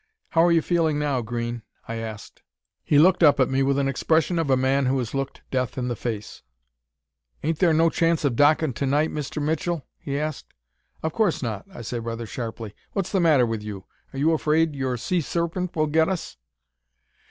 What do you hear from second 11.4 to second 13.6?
not,' I said rather sharply. 'What's the matter